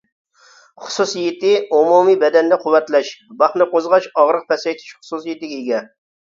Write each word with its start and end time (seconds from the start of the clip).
خۇسۇسىيىتى:ئومۇمىي 0.85 2.17
بەدەننى 2.23 2.57
قۇۋۋەتلەش، 2.63 3.11
باھنى 3.43 3.69
قوزغاش، 3.75 4.09
ئاغرىق 4.15 4.49
پەسەيتىش 4.55 4.97
خۇسۇسىيىتىگە 4.97 5.61
ئىگە. 5.61 5.85